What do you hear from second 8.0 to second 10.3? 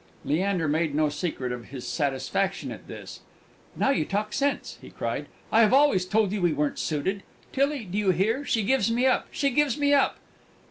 hear? She gives me up! She gives me up!"